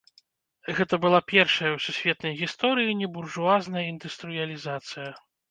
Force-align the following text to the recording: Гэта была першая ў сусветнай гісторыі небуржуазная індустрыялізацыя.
Гэта 0.77 0.95
была 1.03 1.19
першая 1.33 1.69
ў 1.73 1.79
сусветнай 1.87 2.33
гісторыі 2.41 2.97
небуржуазная 3.03 3.85
індустрыялізацыя. 3.93 5.09